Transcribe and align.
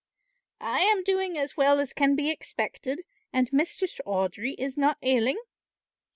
"I 0.63 0.79
am 0.79 1.03
doing 1.03 1.37
as 1.37 1.55
well 1.55 1.79
as 1.79 1.93
can 1.93 2.15
be 2.15 2.31
expected, 2.31 3.03
and 3.31 3.53
Mistress 3.53 4.01
Audry 4.03 4.55
is 4.57 4.75
not 4.75 4.97
ailing." 5.03 5.37